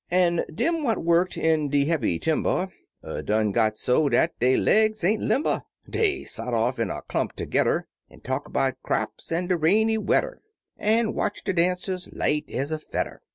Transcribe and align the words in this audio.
An' 0.09 0.43
dtm 0.49 0.83
what 0.83 1.03
worked 1.05 1.37
in 1.37 1.69
de 1.69 1.85
heavy 1.85 2.17
timber 2.17 2.71
Er 3.05 3.21
done 3.21 3.51
got 3.51 3.77
so 3.77 3.97
ol' 3.97 4.09
dat 4.09 4.31
dey 4.39 4.57
legs 4.57 5.03
ain't 5.03 5.21
limber; 5.21 5.61
Dey 5.87 6.23
sot 6.23 6.55
off 6.55 6.79
in 6.79 6.89
a 6.89 7.03
clump 7.03 7.35
tergedder, 7.35 7.83
An* 8.09 8.19
talk 8.21 8.47
about 8.47 8.81
craps 8.81 9.31
an' 9.31 9.45
de 9.45 9.55
rainy 9.55 9.99
wedder, 9.99 10.41
An' 10.75 11.13
watch 11.13 11.43
de 11.43 11.53
dancers 11.53 12.09
light 12.13 12.45
ez 12.49 12.71
a 12.71 12.79
fedder. 12.79 13.21